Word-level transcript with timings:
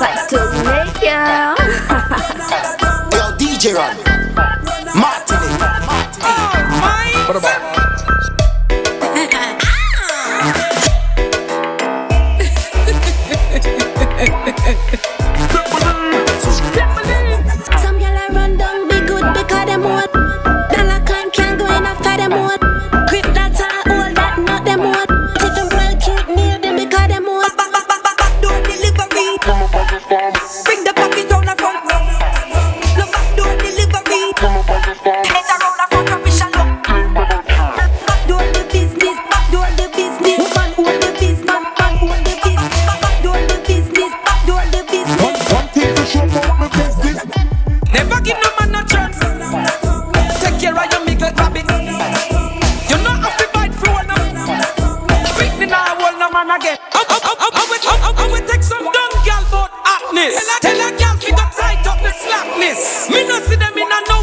Like 0.00 0.18
still, 0.18 0.50
make 0.64 1.02
ya. 1.02 1.54
DJ 3.38 3.74
Martin. 3.74 5.36
Oh, 6.22 6.52
my. 6.80 7.24
What 7.26 7.36
about? 7.36 7.63
man 56.34 56.50
again. 56.50 56.76
I, 56.90 56.98
I, 56.98 57.18
I, 57.22 57.46
I, 57.46 57.62
would, 57.70 57.82
I, 57.86 57.94
I 58.10 58.26
would 58.26 58.46
take 58.50 58.64
some 58.66 58.82
dumb 58.82 59.14
gal 59.22 59.38
about 59.46 59.70
hotness. 59.86 60.34
Tell 60.34 60.50
a, 60.50 60.56
tell 60.66 60.80
a 60.82 60.98
gal 60.98 61.14
fi 61.22 61.30
got 61.30 61.54
tight 61.54 61.86
up 61.86 62.02
the 62.02 62.10
slackness. 62.10 63.06
Me 63.08 63.22
no 63.22 63.38
see 63.46 63.54
them 63.54 63.78
in 63.78 63.86
a 63.86 63.98
no 64.10 64.13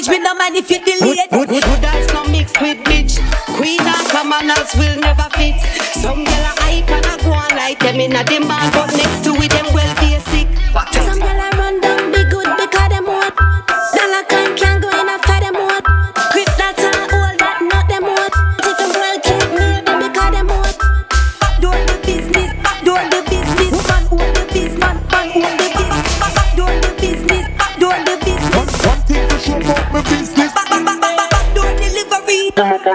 knowledge, 0.00 0.08
me 0.08 0.22
no 0.22 0.34
mind 0.34 0.56
if 0.56 0.70
you 0.70 0.78
delete. 0.78 1.30
Good, 1.30 1.48
good, 1.48 1.62
good 1.62 1.84
eyes 1.84 2.12
no 2.12 2.24
mix 2.24 2.52
with 2.60 2.78
bitch. 2.84 3.18
Queen 3.56 3.80
and 3.80 4.08
commoners 4.08 4.74
will 4.76 5.00
never 5.00 5.28
fit. 5.36 5.60
Some 5.94 6.24
girl 6.24 6.44
a 6.44 6.54
hype 6.60 6.90
and 6.90 7.06
a 7.06 7.22
go 7.22 7.32
on 7.32 7.50
like 7.56 7.78
them 7.80 8.00
in 8.00 8.14
a 8.14 8.24
demand, 8.24 8.72
but 8.72 8.94
next 8.96 9.24
to 9.24 9.34
it 9.34 9.50
them 9.50 9.72
wealthy. 9.74 10.09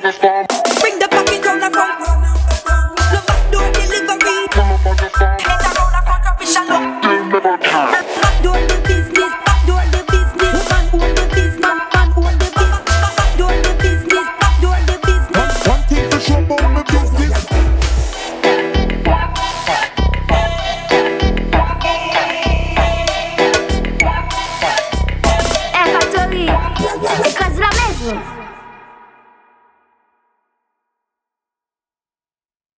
Fuck 0.00 0.31